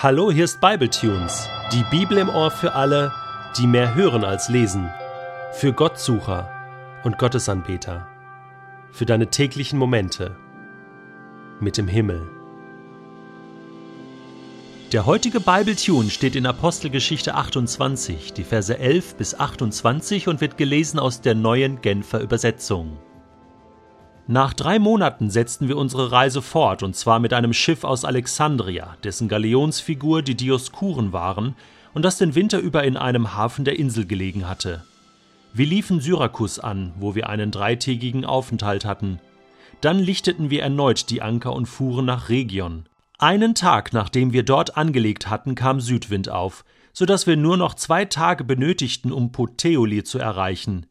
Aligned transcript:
Hallo, 0.00 0.30
hier 0.30 0.44
ist 0.44 0.60
Bibletunes, 0.60 1.48
die 1.72 1.82
Bibel 1.90 2.18
im 2.18 2.28
Ohr 2.28 2.52
für 2.52 2.74
alle, 2.74 3.12
die 3.58 3.66
mehr 3.66 3.96
hören 3.96 4.22
als 4.22 4.48
lesen, 4.48 4.88
für 5.54 5.72
Gottsucher 5.72 6.48
und 7.02 7.18
Gottesanbeter, 7.18 8.06
für 8.92 9.06
deine 9.06 9.26
täglichen 9.26 9.76
Momente 9.76 10.36
mit 11.58 11.76
dem 11.78 11.88
Himmel. 11.88 12.28
Der 14.92 15.04
heutige 15.04 15.40
Bibletune 15.40 16.10
steht 16.10 16.36
in 16.36 16.46
Apostelgeschichte 16.46 17.34
28, 17.34 18.32
die 18.32 18.44
Verse 18.44 18.78
11 18.78 19.16
bis 19.16 19.34
28 19.34 20.28
und 20.28 20.40
wird 20.40 20.56
gelesen 20.56 21.00
aus 21.00 21.22
der 21.22 21.34
neuen 21.34 21.80
Genfer 21.80 22.20
Übersetzung. 22.20 22.98
Nach 24.30 24.52
drei 24.52 24.78
Monaten 24.78 25.30
setzten 25.30 25.68
wir 25.68 25.78
unsere 25.78 26.12
Reise 26.12 26.42
fort, 26.42 26.82
und 26.82 26.94
zwar 26.94 27.18
mit 27.18 27.32
einem 27.32 27.54
Schiff 27.54 27.82
aus 27.82 28.04
Alexandria, 28.04 28.94
dessen 29.02 29.26
Galionsfigur 29.26 30.20
die 30.20 30.34
Dioskuren 30.34 31.14
waren 31.14 31.56
und 31.94 32.04
das 32.04 32.18
den 32.18 32.34
Winter 32.34 32.58
über 32.58 32.84
in 32.84 32.98
einem 32.98 33.34
Hafen 33.34 33.64
der 33.64 33.78
Insel 33.78 34.04
gelegen 34.04 34.46
hatte. 34.46 34.84
Wir 35.54 35.64
liefen 35.64 36.02
Syrakus 36.02 36.58
an, 36.58 36.92
wo 36.98 37.14
wir 37.14 37.30
einen 37.30 37.50
dreitägigen 37.50 38.26
Aufenthalt 38.26 38.84
hatten. 38.84 39.18
Dann 39.80 39.98
lichteten 39.98 40.50
wir 40.50 40.62
erneut 40.62 41.08
die 41.08 41.22
Anker 41.22 41.54
und 41.54 41.64
fuhren 41.64 42.04
nach 42.04 42.28
Region. 42.28 42.84
Einen 43.18 43.54
Tag 43.54 43.94
nachdem 43.94 44.34
wir 44.34 44.42
dort 44.42 44.76
angelegt 44.76 45.30
hatten, 45.30 45.54
kam 45.54 45.80
Südwind 45.80 46.28
auf, 46.28 46.66
so 46.92 47.06
dass 47.06 47.26
wir 47.26 47.38
nur 47.38 47.56
noch 47.56 47.72
zwei 47.72 48.04
Tage 48.04 48.44
benötigten, 48.44 49.10
um 49.10 49.32
Puteoli 49.32 50.04
zu 50.04 50.18
erreichen. 50.18 50.84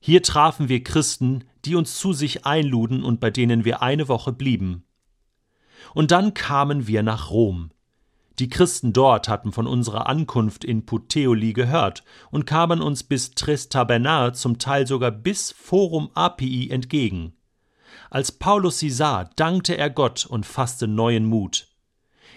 Hier 0.00 0.22
trafen 0.22 0.68
wir 0.68 0.82
Christen, 0.82 1.44
die 1.66 1.74
uns 1.74 1.98
zu 1.98 2.12
sich 2.12 2.46
einluden 2.46 3.04
und 3.04 3.20
bei 3.20 3.30
denen 3.30 3.64
wir 3.64 3.82
eine 3.82 4.08
Woche 4.08 4.32
blieben. 4.32 4.84
Und 5.94 6.10
dann 6.10 6.34
kamen 6.34 6.86
wir 6.86 7.02
nach 7.02 7.30
Rom. 7.30 7.70
Die 8.38 8.48
Christen 8.48 8.94
dort 8.94 9.28
hatten 9.28 9.52
von 9.52 9.66
unserer 9.66 10.08
Ankunft 10.08 10.64
in 10.64 10.86
Puteoli 10.86 11.52
gehört 11.52 12.02
und 12.30 12.46
kamen 12.46 12.80
uns 12.80 13.02
bis 13.02 13.32
Trestabernar, 13.32 14.32
zum 14.32 14.58
Teil 14.58 14.86
sogar 14.86 15.10
bis 15.10 15.52
Forum 15.52 16.10
Apii 16.14 16.70
entgegen. 16.70 17.34
Als 18.08 18.32
Paulus 18.32 18.78
sie 18.78 18.88
sah, 18.88 19.24
dankte 19.36 19.76
er 19.76 19.90
Gott 19.90 20.24
und 20.24 20.46
fasste 20.46 20.88
neuen 20.88 21.26
Mut. 21.26 21.68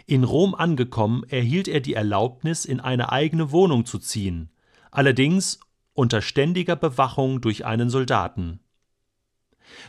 In 0.05 0.25
Rom 0.25 0.53
angekommen, 0.53 1.23
erhielt 1.29 1.69
er 1.69 1.79
die 1.79 1.93
Erlaubnis, 1.93 2.65
in 2.65 2.81
eine 2.81 3.13
eigene 3.13 3.51
Wohnung 3.51 3.85
zu 3.85 3.97
ziehen, 3.99 4.49
allerdings 4.91 5.61
unter 5.93 6.21
ständiger 6.21 6.75
Bewachung 6.75 7.41
durch 7.41 7.65
einen 7.65 7.89
Soldaten. 7.89 8.59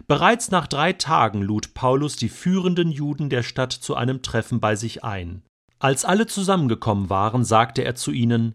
Bereits 0.06 0.50
nach 0.50 0.66
drei 0.66 0.92
Tagen 0.92 1.42
lud 1.42 1.74
Paulus 1.74 2.16
die 2.16 2.28
führenden 2.28 2.91
Juden 2.91 3.28
der 3.28 3.42
Stadt 3.42 3.72
zu 3.72 3.94
einem 3.94 4.22
Treffen 4.22 4.61
bei 4.61 4.77
sich 4.77 5.05
ein. 5.05 5.42
Als 5.78 6.05
alle 6.05 6.27
zusammengekommen 6.27 7.11
waren, 7.11 7.44
sagte 7.44 7.84
er 7.84 7.94
zu 7.94 8.11
ihnen 8.11 8.55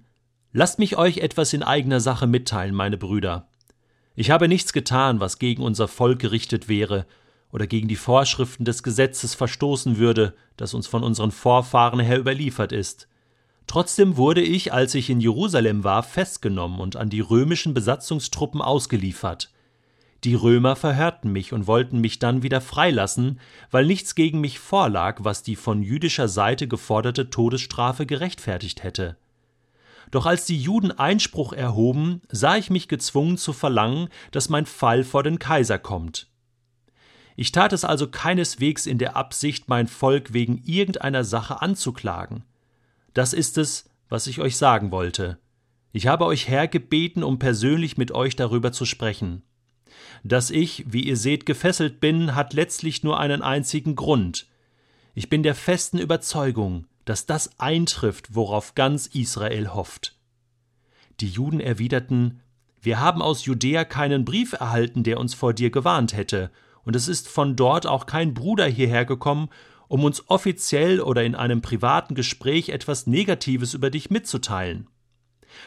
Lasst 0.52 0.80
mich 0.80 0.98
euch 0.98 1.20
etwas 1.20 1.54
in 1.54 1.62
eigener 1.62 2.00
Sache 2.00 2.26
mitteilen, 2.26 2.74
meine 2.74 2.98
Brüder. 2.98 3.50
Ich 4.16 4.32
habe 4.32 4.48
nichts 4.48 4.74
getan, 4.74 5.20
was 5.20 5.38
gegen 5.38 5.62
unser 5.62 5.88
Volk 5.88 6.20
gerichtet 6.20 6.68
wäre 6.68 7.06
oder 7.52 7.68
gegen 7.68 7.88
die 7.88 7.96
Vorschriften 7.96 8.66
des 8.66 8.82
Gesetzes 8.82 9.36
verstoßen 9.36 9.98
würde, 9.98 10.36
das 10.58 10.74
uns 10.74 10.88
von 10.88 11.04
unseren 11.04 11.32
Vorfahren 11.32 12.00
her 12.00 12.20
überliefert 12.20 12.72
ist. 12.72 13.08
Trotzdem 13.70 14.18
wurde 14.18 14.42
ich, 14.42 14.74
als 14.74 14.96
ich 14.96 15.12
in 15.12 15.22
Jerusalem 15.22 15.84
war, 15.84 16.02
festgenommen 16.02 16.80
und 16.80 16.96
an 16.96 17.12
die 17.12 17.20
römischen 17.20 17.76
Besatzungstruppen 17.76 18.64
ausgeliefert. 18.64 19.52
Die 20.24 20.34
Römer 20.34 20.76
verhörten 20.76 21.32
mich 21.32 21.54
und 21.54 21.68
wollten 21.68 22.02
mich 22.02 22.18
dann 22.18 22.42
wieder 22.42 22.62
freilassen, 22.62 23.40
weil 23.70 23.86
nichts 23.86 24.16
gegen 24.16 24.42
mich 24.42 24.58
vorlag, 24.58 25.20
was 25.22 25.44
die 25.44 25.56
von 25.56 25.84
jüdischer 25.84 26.28
Seite 26.28 26.68
geforderte 26.68 27.30
Todesstrafe 27.30 28.08
gerechtfertigt 28.08 28.82
hätte. 28.82 29.18
Doch 30.10 30.26
als 30.26 30.46
die 30.46 30.60
Juden 30.60 30.90
Einspruch 30.90 31.54
erhoben, 31.54 32.24
sah 32.28 32.58
ich 32.58 32.72
mich 32.72 32.88
gezwungen 32.88 33.38
zu 33.38 33.54
verlangen, 33.54 34.10
dass 34.32 34.50
mein 34.50 34.66
Fall 34.66 35.04
vor 35.04 35.22
den 35.22 35.38
Kaiser 35.38 35.78
kommt. 35.78 36.26
Ich 37.36 37.52
tat 37.52 37.72
es 37.72 37.86
also 37.86 38.08
keineswegs 38.08 38.88
in 38.88 38.98
der 38.98 39.16
Absicht, 39.16 39.70
mein 39.70 39.88
Volk 39.88 40.34
wegen 40.34 40.58
irgendeiner 40.66 41.24
Sache 41.24 41.62
anzuklagen. 41.62 42.46
Das 43.14 43.34
ist 43.34 43.58
es, 43.58 43.90
was 44.08 44.28
ich 44.28 44.40
euch 44.40 44.58
sagen 44.58 44.92
wollte. 44.92 45.40
Ich 45.92 46.08
habe 46.08 46.26
euch 46.26 46.48
hergebeten, 46.48 47.24
um 47.24 47.40
persönlich 47.40 47.98
mit 47.98 48.12
euch 48.12 48.36
darüber 48.36 48.72
zu 48.72 48.86
sprechen. 48.86 49.44
Dass 50.24 50.50
ich, 50.52 50.86
wie 50.88 51.04
ihr 51.04 51.18
seht, 51.18 51.46
gefesselt 51.46 52.00
bin, 52.00 52.36
hat 52.36 52.54
letztlich 52.54 53.04
nur 53.04 53.20
einen 53.20 53.42
einzigen 53.42 53.96
Grund. 53.96 54.48
Ich 55.16 55.30
bin 55.30 55.44
der 55.44 55.56
festen 55.56 55.98
Überzeugung, 55.98 56.86
dass 57.06 57.26
das 57.26 57.60
eintrifft, 57.60 58.36
worauf 58.36 58.76
ganz 58.76 59.08
Israel 59.08 59.74
hofft. 59.74 60.16
Die 61.20 61.28
Juden 61.28 61.60
erwiderten 61.60 62.42
Wir 62.82 63.00
haben 63.00 63.22
aus 63.22 63.46
Judäa 63.46 63.84
keinen 63.84 64.26
Brief 64.26 64.54
erhalten, 64.54 65.04
der 65.04 65.20
uns 65.20 65.34
vor 65.34 65.54
dir 65.54 65.72
gewarnt 65.72 66.14
hätte, 66.14 66.52
und 66.84 66.96
es 66.96 67.08
ist 67.08 67.28
von 67.28 67.56
dort 67.56 67.88
auch 67.88 68.06
kein 68.06 68.34
Bruder 68.34 68.66
hierher 68.66 69.06
gekommen, 69.06 69.50
um 69.90 70.06
uns 70.06 70.30
offiziell 70.30 71.02
oder 71.02 71.26
in 71.26 71.36
einem 71.36 71.62
privaten 71.62 72.16
Gespräch 72.16 72.70
etwas 72.70 73.08
Negatives 73.08 73.74
über 73.74 73.90
dich 73.90 74.10
mitzuteilen. 74.10 74.88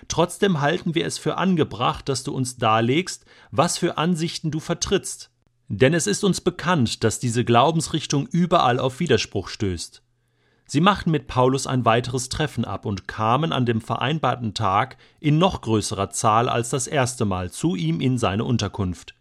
Trotzdem 0.08 0.60
halten 0.60 0.94
wir 0.94 1.04
es 1.04 1.18
für 1.18 1.36
angebracht, 1.36 2.08
dass 2.08 2.22
du 2.22 2.32
uns 2.32 2.56
darlegst, 2.56 3.26
was 3.50 3.76
für 3.76 3.98
Ansichten 3.98 4.50
du 4.50 4.60
vertrittst. 4.60 5.30
Denn 5.68 5.92
es 5.92 6.06
ist 6.06 6.24
uns 6.24 6.40
bekannt, 6.40 7.04
dass 7.04 7.18
diese 7.18 7.44
Glaubensrichtung 7.44 8.26
überall 8.28 8.78
auf 8.78 9.00
Widerspruch 9.00 9.48
stößt. 9.48 10.02
Sie 10.66 10.80
machten 10.80 11.10
mit 11.10 11.26
Paulus 11.26 11.66
ein 11.66 11.84
weiteres 11.84 12.28
Treffen 12.28 12.64
ab 12.64 12.86
und 12.86 13.08
kamen 13.08 13.52
an 13.52 13.66
dem 13.66 13.80
vereinbarten 13.80 14.54
Tag 14.54 14.96
in 15.18 15.38
noch 15.38 15.60
größerer 15.60 16.10
Zahl 16.10 16.48
als 16.48 16.70
das 16.70 16.86
erste 16.86 17.24
Mal 17.24 17.50
zu 17.50 17.74
ihm 17.74 18.00
in 18.00 18.18
seine 18.18 18.44
Unterkunft. 18.44 19.14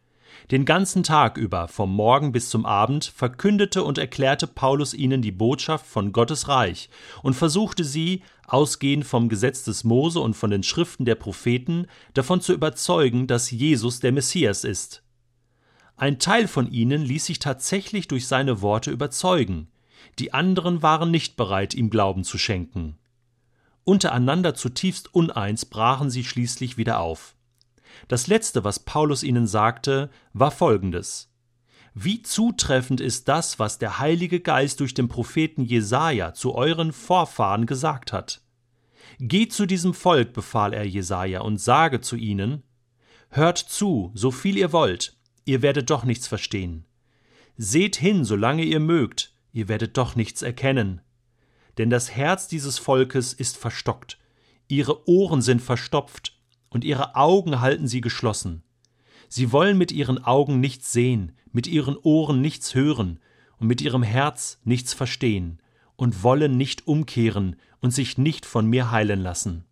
Den 0.52 0.66
ganzen 0.66 1.04
Tag 1.04 1.38
über, 1.38 1.70
vom 1.70 1.96
Morgen 1.96 2.34
bis 2.34 2.50
zum 2.50 2.66
Abend, 2.66 3.06
verkündete 3.06 3.86
und 3.86 3.98
erklärte 3.98 4.48
Paulus 4.48 4.94
ihnen 4.94 5.22
die 5.22 5.32
Botschaft 5.32 5.86
von 5.86 6.12
Gottes 6.12 6.50
Reich 6.50 6.90
und 7.24 7.36
versuchte 7.36 7.86
sie, 7.86 8.22
ausgehend 8.48 9.06
vom 9.06 9.30
Gesetz 9.30 9.64
des 9.64 9.86
Mose 9.86 10.20
und 10.20 10.34
von 10.34 10.50
den 10.52 10.64
Schriften 10.64 11.06
der 11.06 11.16
Propheten, 11.16 11.88
davon 12.14 12.42
zu 12.42 12.52
überzeugen, 12.52 13.28
dass 13.28 13.50
Jesus 13.50 14.02
der 14.02 14.12
Messias 14.12 14.66
ist. 14.66 15.04
Ein 15.96 16.20
Teil 16.20 16.50
von 16.50 16.70
ihnen 16.70 17.02
ließ 17.02 17.28
sich 17.28 17.40
tatsächlich 17.40 18.10
durch 18.10 18.28
seine 18.28 18.62
Worte 18.62 18.92
überzeugen, 18.92 19.70
die 20.20 20.34
anderen 20.34 20.82
waren 20.82 21.12
nicht 21.12 21.38
bereit, 21.38 21.74
ihm 21.74 21.90
Glauben 21.90 22.26
zu 22.26 22.38
schenken. 22.38 22.98
Untereinander 23.86 24.54
zutiefst 24.54 25.16
uneins 25.16 25.64
brachen 25.64 26.10
sie 26.10 26.26
schließlich 26.26 26.76
wieder 26.76 27.00
auf. 27.00 27.36
Das 28.08 28.28
letzte, 28.28 28.64
was 28.64 28.80
Paulus 28.80 29.24
ihnen 29.24 29.48
sagte, 29.48 30.10
war 30.34 30.52
folgendes: 30.52 31.32
Wie 31.94 32.22
zutreffend 32.22 33.02
ist 33.02 33.28
das, 33.28 33.60
was 33.60 33.78
der 33.78 34.00
Heilige 34.00 34.40
Geist 34.40 34.80
durch 34.80 34.94
den 34.94 35.08
Propheten 35.08 35.64
Jesaja 35.64 36.34
zu 36.34 36.56
euren 36.56 36.94
Vorfahren 36.94 37.66
gesagt 37.66 38.14
hat? 38.14 38.42
Geht 39.20 39.54
zu 39.54 39.66
diesem 39.66 39.94
Volk, 39.94 40.34
befahl 40.34 40.74
er 40.74 40.88
Jesaja, 40.88 41.42
und 41.42 41.60
sage 41.60 42.02
zu 42.02 42.16
ihnen: 42.16 42.64
Hört 43.30 43.58
zu, 43.58 44.12
so 44.14 44.32
viel 44.32 44.58
ihr 44.58 44.74
wollt, 44.74 45.18
ihr 45.46 45.62
werdet 45.62 45.90
doch 45.90 46.04
nichts 46.04 46.28
verstehen. 46.28 46.86
Seht 47.58 47.96
hin, 47.96 48.26
solange 48.26 48.64
ihr 48.64 48.80
mögt, 48.80 49.34
ihr 49.54 49.68
werdet 49.68 49.98
doch 49.98 50.16
nichts 50.16 50.42
erkennen. 50.42 51.02
Denn 51.78 51.90
das 51.90 52.12
Herz 52.12 52.48
dieses 52.48 52.78
Volkes 52.80 53.34
ist 53.34 53.58
verstockt, 53.58 54.18
ihre 54.68 55.08
Ohren 55.08 55.42
sind 55.42 55.62
verstopft, 55.62 56.41
und 56.72 56.84
ihre 56.84 57.16
Augen 57.16 57.62
halten 57.62 57.88
sie 57.88 58.02
geschlossen. 58.02 58.64
Sie 59.30 59.52
wollen 59.52 59.78
mit 59.78 59.92
ihren 59.92 60.24
Augen 60.24 60.60
nichts 60.60 60.92
sehen, 60.92 61.34
mit 61.52 61.68
ihren 61.68 61.96
Ohren 61.98 62.42
nichts 62.42 62.74
hören 62.74 63.20
und 63.60 63.68
mit 63.68 63.82
ihrem 63.82 64.02
Herz 64.04 64.60
nichts 64.64 64.94
verstehen 64.94 65.62
und 65.96 66.24
wollen 66.24 66.58
nicht 66.58 66.88
umkehren 66.88 67.58
und 67.80 67.92
sich 67.92 68.18
nicht 68.18 68.46
von 68.46 68.66
mir 68.66 68.90
heilen 68.90 69.22
lassen. 69.22 69.66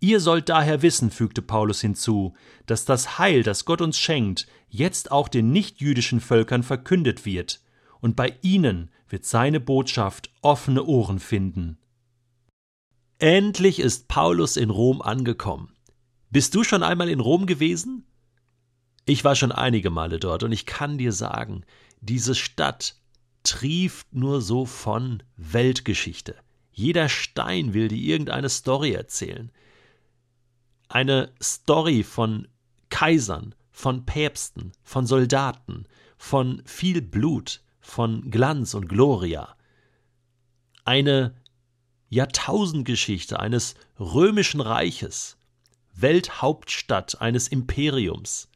Ihr 0.00 0.20
sollt 0.20 0.48
daher 0.48 0.82
wissen, 0.82 1.10
fügte 1.10 1.42
Paulus 1.42 1.80
hinzu, 1.80 2.34
dass 2.66 2.84
das 2.84 3.18
Heil, 3.18 3.42
das 3.42 3.64
Gott 3.64 3.80
uns 3.80 3.98
schenkt, 3.98 4.46
jetzt 4.68 5.10
auch 5.10 5.28
den 5.28 5.52
nichtjüdischen 5.52 6.20
Völkern 6.20 6.62
verkündet 6.62 7.26
wird, 7.26 7.60
und 8.00 8.16
bei 8.16 8.34
ihnen 8.40 8.90
wird 9.08 9.26
seine 9.26 9.60
Botschaft 9.60 10.30
offene 10.40 10.84
Ohren 10.84 11.18
finden. 11.18 11.76
Endlich 13.20 13.80
ist 13.80 14.08
Paulus 14.08 14.56
in 14.56 14.70
Rom 14.70 15.02
angekommen. 15.02 15.74
Bist 16.30 16.54
du 16.54 16.64
schon 16.64 16.82
einmal 16.82 17.10
in 17.10 17.20
Rom 17.20 17.44
gewesen? 17.44 18.06
Ich 19.04 19.24
war 19.24 19.36
schon 19.36 19.52
einige 19.52 19.90
Male 19.90 20.18
dort 20.18 20.42
und 20.42 20.52
ich 20.52 20.64
kann 20.64 20.96
dir 20.96 21.12
sagen, 21.12 21.64
diese 22.00 22.34
Stadt 22.34 22.96
trieft 23.42 24.14
nur 24.14 24.40
so 24.40 24.64
von 24.64 25.22
Weltgeschichte. 25.36 26.34
Jeder 26.72 27.10
Stein 27.10 27.74
will 27.74 27.88
dir 27.88 27.98
irgendeine 27.98 28.48
Story 28.48 28.92
erzählen. 28.92 29.52
Eine 30.88 31.30
Story 31.42 32.04
von 32.04 32.48
Kaisern, 32.88 33.54
von 33.70 34.06
Päpsten, 34.06 34.72
von 34.82 35.04
Soldaten, 35.04 35.84
von 36.16 36.62
viel 36.64 37.02
Blut, 37.02 37.60
von 37.82 38.30
Glanz 38.30 38.72
und 38.72 38.88
Gloria. 38.88 39.56
Eine 40.86 41.34
Jahrtausendgeschichte 42.10 43.40
eines 43.40 43.74
römischen 43.98 44.60
Reiches, 44.60 45.38
Welthauptstadt 45.94 47.20
eines 47.20 47.48
Imperiums. 47.48 48.48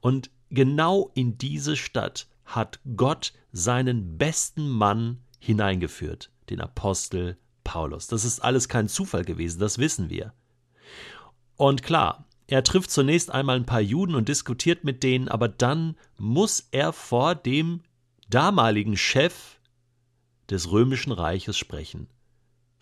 Und 0.00 0.30
genau 0.50 1.10
in 1.14 1.38
diese 1.38 1.76
Stadt 1.76 2.26
hat 2.44 2.80
Gott 2.96 3.32
seinen 3.52 4.18
besten 4.18 4.68
Mann 4.68 5.22
hineingeführt, 5.38 6.30
den 6.50 6.60
Apostel 6.60 7.36
Paulus. 7.64 8.06
Das 8.06 8.24
ist 8.24 8.40
alles 8.40 8.68
kein 8.68 8.88
Zufall 8.88 9.24
gewesen, 9.24 9.60
das 9.60 9.78
wissen 9.78 10.10
wir. 10.10 10.32
Und 11.56 11.82
klar, 11.82 12.24
er 12.46 12.64
trifft 12.64 12.90
zunächst 12.90 13.30
einmal 13.30 13.56
ein 13.56 13.66
paar 13.66 13.80
Juden 13.80 14.14
und 14.14 14.28
diskutiert 14.28 14.84
mit 14.84 15.02
denen, 15.02 15.28
aber 15.28 15.48
dann 15.48 15.96
muss 16.18 16.68
er 16.70 16.92
vor 16.92 17.34
dem 17.34 17.82
damaligen 18.28 18.96
Chef 18.96 19.58
des 20.50 20.70
römischen 20.70 21.12
Reiches 21.12 21.56
sprechen, 21.56 22.08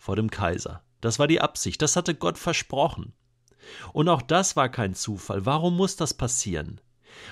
vor 0.01 0.15
dem 0.15 0.31
Kaiser. 0.31 0.81
Das 0.99 1.19
war 1.19 1.27
die 1.27 1.41
Absicht, 1.41 1.79
das 1.83 1.95
hatte 1.95 2.15
Gott 2.15 2.39
versprochen. 2.39 3.13
Und 3.93 4.09
auch 4.09 4.23
das 4.23 4.55
war 4.55 4.67
kein 4.67 4.95
Zufall. 4.95 5.45
Warum 5.45 5.77
muss 5.77 5.95
das 5.95 6.15
passieren? 6.15 6.81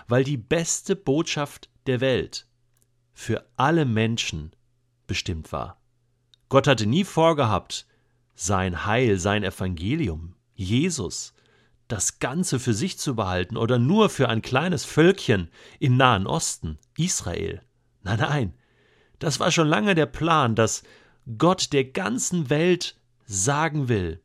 Weil 0.07 0.23
die 0.23 0.37
beste 0.37 0.95
Botschaft 0.95 1.71
der 1.87 1.99
Welt 1.99 2.47
für 3.11 3.43
alle 3.57 3.85
Menschen 3.85 4.55
bestimmt 5.07 5.51
war. 5.51 5.81
Gott 6.47 6.67
hatte 6.67 6.85
nie 6.85 7.03
vorgehabt, 7.03 7.87
sein 8.35 8.85
Heil, 8.85 9.17
sein 9.17 9.43
Evangelium, 9.43 10.35
Jesus, 10.53 11.33
das 11.87 12.19
Ganze 12.19 12.59
für 12.59 12.75
sich 12.75 12.99
zu 12.99 13.15
behalten 13.15 13.57
oder 13.57 13.79
nur 13.79 14.09
für 14.09 14.29
ein 14.29 14.43
kleines 14.43 14.85
Völkchen 14.85 15.49
im 15.79 15.97
Nahen 15.97 16.27
Osten, 16.27 16.77
Israel. 16.97 17.63
Nein, 18.03 18.19
nein, 18.19 18.53
das 19.17 19.39
war 19.39 19.51
schon 19.51 19.67
lange 19.67 19.95
der 19.95 20.05
Plan, 20.05 20.53
dass 20.53 20.83
Gott 21.37 21.73
der 21.73 21.85
ganzen 21.85 22.49
Welt 22.49 22.99
sagen 23.25 23.87
will, 23.87 24.21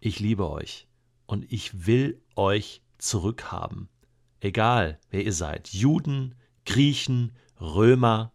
ich 0.00 0.20
liebe 0.20 0.48
euch 0.48 0.88
und 1.26 1.50
ich 1.52 1.86
will 1.86 2.22
euch 2.36 2.82
zurückhaben. 2.98 3.88
Egal, 4.40 4.98
wer 5.10 5.24
ihr 5.24 5.32
seid, 5.32 5.68
Juden, 5.68 6.34
Griechen, 6.64 7.36
Römer, 7.60 8.32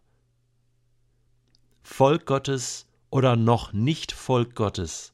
Volk 1.82 2.26
Gottes 2.26 2.86
oder 3.10 3.36
noch 3.36 3.72
nicht 3.72 4.12
Volk 4.12 4.54
Gottes. 4.54 5.12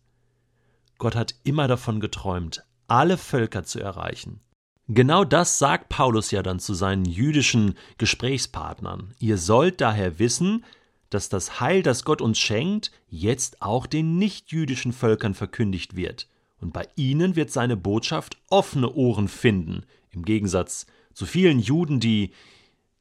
Gott 0.99 1.15
hat 1.15 1.35
immer 1.45 1.69
davon 1.69 2.01
geträumt, 2.01 2.65
alle 2.87 3.17
Völker 3.19 3.65
zu 3.65 3.81
erreichen. 3.81 4.41
Genau 4.89 5.25
das 5.25 5.59
sagt 5.59 5.89
Paulus 5.89 6.31
ja 6.31 6.43
dann 6.43 6.61
zu 6.61 6.75
seinen 6.75 7.05
jüdischen 7.05 7.75
Gesprächspartnern. 7.99 9.15
Ihr 9.19 9.39
sollt 9.39 9.81
daher 9.81 10.19
wissen, 10.19 10.65
dass 11.13 11.29
das 11.29 11.61
Heil, 11.61 11.83
das 11.83 12.05
Gott 12.05 12.23
uns 12.23 12.39
schenkt, 12.39 12.91
jetzt 13.09 13.61
auch 13.61 13.87
den 13.87 14.17
nichtjüdischen 14.17 14.93
Völkern 14.95 15.35
verkündigt 15.35 15.95
wird. 15.95 16.27
Und 16.59 16.73
bei 16.73 16.89
ihnen 16.97 17.37
wird 17.37 17.51
seine 17.51 17.77
Botschaft 17.77 18.39
offene 18.49 18.91
Ohren 18.93 19.29
finden, 19.29 19.85
im 20.11 20.25
Gegensatz 20.25 20.87
zu 21.13 21.27
vielen 21.27 21.59
Juden, 21.59 22.01
die 22.01 22.33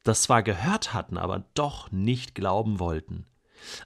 das 0.02 0.22
zwar 0.22 0.42
gehört 0.42 0.92
hatten, 0.92 1.16
aber 1.16 1.44
doch 1.54 1.90
nicht 1.90 2.34
glauben 2.34 2.80
wollten. 2.80 3.24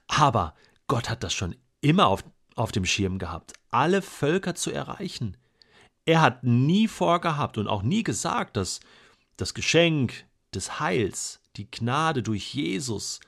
Aber 0.09 0.55
Gott 0.89 1.09
hat 1.09 1.23
das 1.23 1.33
schon 1.33 1.55
immer 1.81 2.09
auf, 2.09 2.25
auf 2.57 2.73
dem 2.73 2.85
Schirm 2.85 3.19
gehabt, 3.19 3.53
alle 3.71 4.03
Völker 4.03 4.57
zu 4.57 4.73
erreichen. 4.73 5.37
Er 6.05 6.21
hat 6.21 6.43
nie 6.43 6.89
vorgehabt 6.89 7.59
und 7.59 7.69
auch 7.69 7.83
nie 7.83 8.03
gesagt, 8.03 8.57
dass 8.57 8.81
das 9.37 9.55
Geschenk 9.55 10.25
des 10.53 10.81
Heils, 10.81 11.41
die 11.57 11.71
Gnade 11.71 12.23
durch 12.25 12.55
Jesus, 12.55 13.21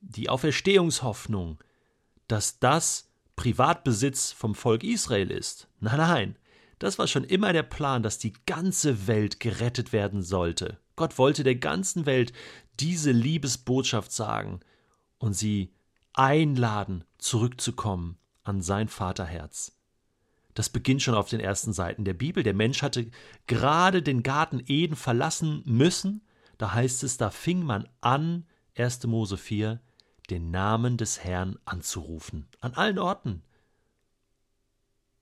die 0.00 0.28
Auferstehungshoffnung, 0.28 1.58
dass 2.28 2.58
das 2.58 3.10
Privatbesitz 3.36 4.32
vom 4.32 4.54
Volk 4.54 4.84
Israel 4.84 5.30
ist. 5.30 5.68
Nein, 5.80 5.98
nein, 5.98 6.36
das 6.78 6.98
war 6.98 7.06
schon 7.06 7.24
immer 7.24 7.52
der 7.52 7.62
Plan, 7.62 8.02
dass 8.02 8.18
die 8.18 8.32
ganze 8.46 9.06
Welt 9.06 9.40
gerettet 9.40 9.92
werden 9.92 10.22
sollte. 10.22 10.78
Gott 10.96 11.18
wollte 11.18 11.44
der 11.44 11.56
ganzen 11.56 12.06
Welt 12.06 12.32
diese 12.78 13.12
Liebesbotschaft 13.12 14.12
sagen 14.12 14.60
und 15.18 15.34
sie 15.34 15.72
einladen, 16.12 17.04
zurückzukommen 17.18 18.18
an 18.42 18.62
sein 18.62 18.88
Vaterherz. 18.88 19.76
Das 20.54 20.68
beginnt 20.68 21.02
schon 21.02 21.14
auf 21.14 21.28
den 21.28 21.40
ersten 21.40 21.72
Seiten 21.72 22.04
der 22.04 22.14
Bibel. 22.14 22.42
Der 22.42 22.54
Mensch 22.54 22.82
hatte 22.82 23.10
gerade 23.46 24.02
den 24.02 24.22
Garten 24.22 24.62
Eden 24.66 24.96
verlassen 24.96 25.62
müssen. 25.64 26.22
Da 26.58 26.74
heißt 26.74 27.04
es, 27.04 27.16
da 27.16 27.30
fing 27.30 27.62
man 27.62 27.88
an, 28.00 28.46
1. 28.76 29.06
Mose 29.06 29.36
4, 29.36 29.80
den 30.30 30.50
Namen 30.50 30.96
des 30.96 31.24
Herrn 31.24 31.58
anzurufen. 31.64 32.48
An 32.60 32.74
allen 32.74 32.98
Orten. 32.98 33.42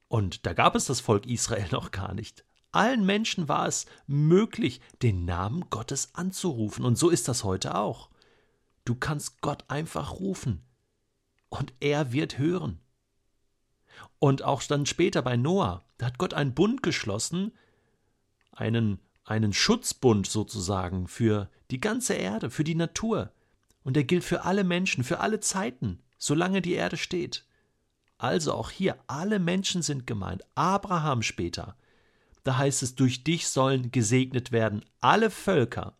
Und 0.08 0.46
da 0.46 0.52
gab 0.52 0.74
es 0.74 0.86
das 0.86 1.00
Volk 1.00 1.26
Israel 1.26 1.68
noch 1.72 1.90
gar 1.90 2.14
nicht. 2.14 2.44
Allen 2.70 3.04
Menschen 3.06 3.48
war 3.48 3.66
es 3.66 3.86
möglich, 4.06 4.80
den 5.02 5.24
Namen 5.24 5.70
Gottes 5.70 6.14
anzurufen. 6.14 6.84
Und 6.84 6.98
so 6.98 7.08
ist 7.08 7.28
das 7.28 7.44
heute 7.44 7.76
auch. 7.76 8.10
Du 8.84 8.94
kannst 8.94 9.40
Gott 9.40 9.64
einfach 9.68 10.20
rufen. 10.20 10.62
Und 11.48 11.72
er 11.80 12.12
wird 12.12 12.38
hören. 12.38 12.78
Und 14.18 14.42
auch 14.42 14.62
dann 14.62 14.86
später 14.86 15.22
bei 15.22 15.36
Noah, 15.36 15.84
da 15.96 16.06
hat 16.06 16.18
Gott 16.18 16.34
einen 16.34 16.54
Bund 16.54 16.82
geschlossen, 16.82 17.52
einen, 18.52 19.00
einen 19.24 19.52
Schutzbund 19.52 20.26
sozusagen 20.26 21.08
für 21.08 21.48
die 21.70 21.80
ganze 21.80 22.14
Erde, 22.14 22.50
für 22.50 22.64
die 22.64 22.74
Natur. 22.74 23.32
Und 23.88 23.94
der 23.94 24.04
gilt 24.04 24.22
für 24.22 24.44
alle 24.44 24.64
Menschen, 24.64 25.02
für 25.02 25.20
alle 25.20 25.40
Zeiten, 25.40 25.98
solange 26.18 26.60
die 26.60 26.74
Erde 26.74 26.98
steht. 26.98 27.46
Also 28.18 28.52
auch 28.52 28.68
hier, 28.68 28.98
alle 29.06 29.38
Menschen 29.38 29.80
sind 29.80 30.06
gemeint. 30.06 30.44
Abraham 30.54 31.22
später. 31.22 31.74
Da 32.44 32.58
heißt 32.58 32.82
es, 32.82 32.96
durch 32.96 33.24
dich 33.24 33.48
sollen 33.48 33.90
gesegnet 33.90 34.52
werden 34.52 34.84
alle 35.00 35.30
Völker. 35.30 35.96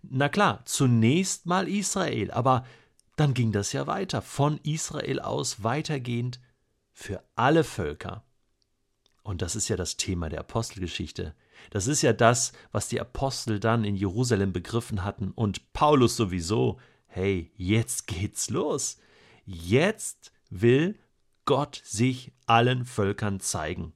Na 0.00 0.28
klar, 0.28 0.62
zunächst 0.64 1.44
mal 1.44 1.66
Israel, 1.66 2.30
aber 2.30 2.64
dann 3.16 3.34
ging 3.34 3.50
das 3.50 3.72
ja 3.72 3.88
weiter, 3.88 4.22
von 4.22 4.60
Israel 4.62 5.18
aus 5.18 5.64
weitergehend 5.64 6.38
für 6.92 7.20
alle 7.34 7.64
Völker. 7.64 8.22
Und 9.24 9.42
das 9.42 9.56
ist 9.56 9.66
ja 9.66 9.74
das 9.74 9.96
Thema 9.96 10.28
der 10.28 10.38
Apostelgeschichte. 10.38 11.34
Das 11.70 11.88
ist 11.88 12.02
ja 12.02 12.12
das, 12.12 12.52
was 12.70 12.86
die 12.86 13.00
Apostel 13.00 13.58
dann 13.58 13.82
in 13.82 13.96
Jerusalem 13.96 14.52
begriffen 14.52 15.02
hatten 15.02 15.32
und 15.32 15.72
Paulus 15.72 16.14
sowieso. 16.14 16.78
Hey, 17.14 17.52
jetzt 17.56 18.08
geht's 18.08 18.50
los. 18.50 18.98
Jetzt 19.46 20.32
will 20.50 20.98
Gott 21.44 21.80
sich 21.84 22.32
allen 22.46 22.84
Völkern 22.84 23.38
zeigen. 23.38 23.92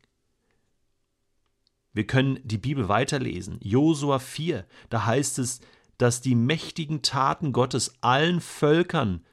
Wir 1.93 2.07
können 2.07 2.39
die 2.45 2.59
Bibel 2.59 2.89
weiterlesen. 2.89 3.59
Josua 3.61 4.21
4, 4.21 4.65
da 4.89 5.05
heißt 5.05 5.41
es, 5.41 5.59
dass 5.97 6.21
die 6.21 6.37
mächtigen 6.37 7.03
Taten 7.03 7.51
Gottes 7.51 7.97
allen 8.03 8.41
Völkern 8.41 9.27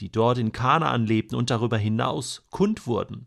die 0.00 0.12
dort 0.12 0.36
in 0.36 0.52
Kanaan 0.52 1.06
lebten 1.06 1.34
und 1.34 1.48
darüber 1.48 1.78
hinaus 1.78 2.44
kund 2.50 2.86
wurden. 2.86 3.26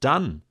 Dann 0.00 0.42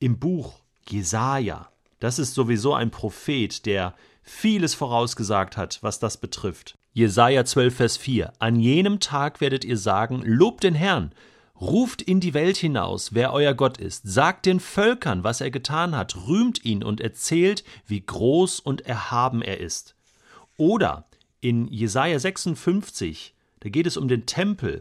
im 0.00 0.18
Buch 0.18 0.58
Jesaja, 0.88 1.70
das 2.00 2.18
ist 2.18 2.34
sowieso 2.34 2.74
ein 2.74 2.90
Prophet, 2.90 3.64
der 3.64 3.94
vieles 4.24 4.74
vorausgesagt 4.74 5.56
hat, 5.56 5.78
was 5.84 6.00
das 6.00 6.16
betrifft. 6.16 6.76
Jesaja 6.94 7.46
12, 7.46 7.74
Vers 7.74 7.96
4. 7.96 8.34
An 8.38 8.56
jenem 8.56 9.00
Tag 9.00 9.40
werdet 9.40 9.64
ihr 9.64 9.78
sagen: 9.78 10.22
Lobt 10.26 10.62
den 10.62 10.74
Herrn, 10.74 11.12
ruft 11.58 12.02
in 12.02 12.20
die 12.20 12.34
Welt 12.34 12.58
hinaus, 12.58 13.14
wer 13.14 13.32
euer 13.32 13.54
Gott 13.54 13.78
ist, 13.78 14.02
sagt 14.04 14.44
den 14.44 14.60
Völkern, 14.60 15.24
was 15.24 15.40
er 15.40 15.50
getan 15.50 15.96
hat, 15.96 16.26
rühmt 16.26 16.64
ihn 16.66 16.84
und 16.84 17.00
erzählt, 17.00 17.64
wie 17.86 18.04
groß 18.04 18.60
und 18.60 18.82
erhaben 18.82 19.40
er 19.40 19.58
ist. 19.58 19.94
Oder 20.58 21.06
in 21.40 21.66
Jesaja 21.68 22.18
56, 22.18 23.34
da 23.60 23.70
geht 23.70 23.86
es 23.86 23.96
um 23.96 24.06
den 24.08 24.26
Tempel 24.26 24.78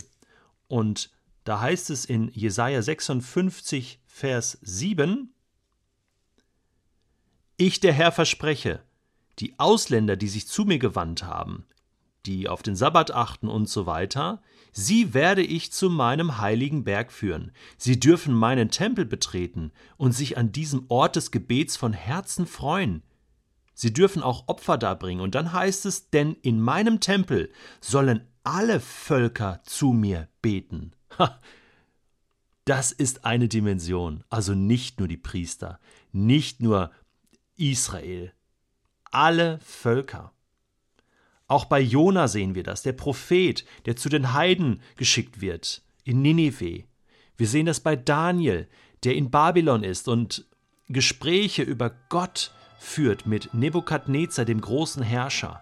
und 0.68 1.12
da 1.46 1.62
heißt 1.62 1.90
es 1.92 2.04
in 2.04 2.30
Jesaja 2.34 2.82
56, 2.82 4.00
Vers 4.06 4.58
7, 4.62 5.34
Ich, 7.58 7.80
der 7.80 7.94
Herr, 7.94 8.12
verspreche, 8.12 8.82
die 9.40 9.58
Ausländer, 9.60 10.18
die 10.18 10.28
sich 10.28 10.48
zu 10.48 10.66
mir 10.66 10.78
gewandt 10.78 11.24
haben, 11.24 11.66
die 12.26 12.48
auf 12.48 12.64
den 12.64 12.76
Sabbat 12.76 13.12
achten 13.12 13.48
und 13.48 13.70
so 13.70 13.86
weiter, 13.86 14.42
sie 14.72 15.14
werde 15.14 15.42
ich 15.42 15.72
zu 15.72 15.90
meinem 15.90 16.38
heiligen 16.38 16.84
Berg 16.84 17.12
führen. 17.12 17.52
Sie 17.78 18.00
dürfen 18.00 18.34
meinen 18.34 18.70
Tempel 18.70 19.06
betreten 19.06 19.72
und 19.98 20.14
sich 20.14 20.38
an 20.38 20.52
diesem 20.52 20.86
Ort 20.90 21.16
des 21.16 21.32
Gebets 21.32 21.78
von 21.78 21.94
Herzen 21.94 22.46
freuen. 22.46 23.04
Sie 23.74 23.94
dürfen 23.94 24.22
auch 24.22 24.48
Opfer 24.48 24.78
darbringen. 24.78 25.22
Und 25.22 25.36
dann 25.36 25.54
heißt 25.54 25.86
es, 25.86 26.10
denn 26.10 26.36
in 26.42 26.62
meinem 26.62 27.00
Tempel 27.00 27.52
sollen 27.80 28.28
alle 28.44 28.80
Völker 28.80 29.62
zu 29.64 29.92
mir 29.94 30.28
beten. 30.42 30.94
Das 32.66 32.92
ist 32.92 33.26
eine 33.26 33.48
Dimension, 33.48 34.24
also 34.30 34.54
nicht 34.54 35.00
nur 35.00 35.08
die 35.08 35.18
Priester, 35.18 35.80
nicht 36.12 36.62
nur 36.62 36.92
Israel, 37.58 38.34
alle 39.10 39.60
Völker. 39.60 40.32
Auch 41.52 41.66
bei 41.66 41.82
Jona 41.82 42.30
sehen 42.30 42.56
wir 42.56 42.64
das, 42.64 42.82
der 42.82 42.94
Prophet, 42.94 43.66
der 43.86 43.98
zu 43.98 44.08
den 44.08 44.32
Heiden 44.32 44.80
geschickt 44.96 45.42
wird, 45.42 45.82
in 46.06 46.22
Ninive. 46.22 46.86
Wir 47.36 47.46
sehen 47.46 47.66
das 47.66 47.82
bei 47.82 47.98
Daniel, 47.98 48.70
der 49.04 49.16
in 49.16 49.32
Babylon 49.32 49.84
ist 49.84 50.08
und 50.08 50.46
Gespräche 50.88 51.64
über 51.64 51.92
Gott 52.08 52.54
führt 52.80 53.26
mit 53.26 53.54
Nebukadnezar, 53.54 54.46
dem 54.46 54.62
großen 54.62 55.04
Herrscher. 55.04 55.60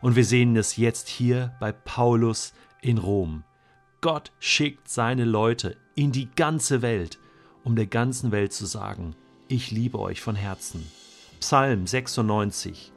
Und 0.00 0.16
wir 0.16 0.24
sehen 0.24 0.56
es 0.56 0.76
jetzt 0.76 1.08
hier 1.08 1.54
bei 1.60 1.70
Paulus 1.70 2.52
in 2.80 2.98
Rom. 2.98 3.44
Gott 4.00 4.32
schickt 4.40 4.88
seine 4.88 5.24
Leute 5.24 5.76
in 5.94 6.10
die 6.10 6.30
ganze 6.34 6.82
Welt, 6.82 7.20
um 7.62 7.76
der 7.76 7.86
ganzen 7.86 8.32
Welt 8.32 8.52
zu 8.52 8.66
sagen, 8.66 9.14
ich 9.46 9.70
liebe 9.70 10.00
euch 10.00 10.20
von 10.20 10.34
Herzen. 10.34 10.90
Psalm 11.38 11.86
96 11.86 12.92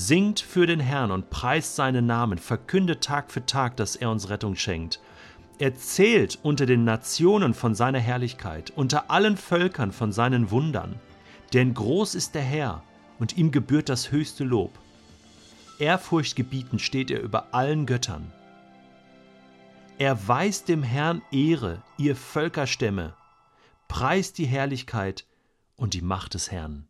Singt 0.00 0.38
für 0.38 0.68
den 0.68 0.78
Herrn 0.78 1.10
und 1.10 1.28
preist 1.28 1.74
seinen 1.74 2.06
Namen, 2.06 2.38
verkündet 2.38 3.02
Tag 3.02 3.32
für 3.32 3.44
Tag, 3.44 3.76
dass 3.78 3.96
er 3.96 4.12
uns 4.12 4.28
Rettung 4.28 4.54
schenkt. 4.54 5.00
Erzählt 5.58 6.38
unter 6.44 6.66
den 6.66 6.84
Nationen 6.84 7.52
von 7.52 7.74
seiner 7.74 7.98
Herrlichkeit, 7.98 8.72
unter 8.76 9.10
allen 9.10 9.36
Völkern 9.36 9.90
von 9.90 10.12
seinen 10.12 10.52
Wundern. 10.52 11.00
Denn 11.52 11.74
groß 11.74 12.14
ist 12.14 12.36
der 12.36 12.42
Herr, 12.42 12.84
und 13.18 13.36
ihm 13.36 13.50
gebührt 13.50 13.88
das 13.88 14.12
höchste 14.12 14.44
Lob. 14.44 14.78
Ehrfurchtgebieten 15.80 16.78
steht 16.78 17.10
er 17.10 17.20
über 17.20 17.52
allen 17.52 17.84
Göttern. 17.84 18.32
Erweist 19.98 20.68
dem 20.68 20.84
Herrn 20.84 21.22
Ehre, 21.32 21.82
ihr 21.96 22.14
Völkerstämme, 22.14 23.14
preist 23.88 24.38
die 24.38 24.46
Herrlichkeit 24.46 25.26
und 25.74 25.94
die 25.94 26.02
Macht 26.02 26.34
des 26.34 26.52
Herrn. 26.52 26.87